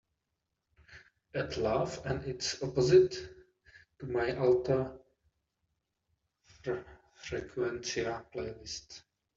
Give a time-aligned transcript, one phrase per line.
[1.35, 3.13] Add Love and Its Opposite
[3.99, 4.93] to my Alta
[7.17, 9.03] Frecuencia playlist.